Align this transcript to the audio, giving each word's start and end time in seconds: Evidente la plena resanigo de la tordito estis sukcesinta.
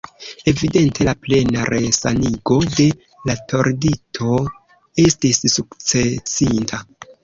Evidente 0.51 1.05
la 1.07 1.13
plena 1.25 1.65
resanigo 1.71 2.59
de 2.79 2.89
la 3.31 3.37
tordito 3.53 4.35
estis 5.09 5.47
sukcesinta. 5.61 6.87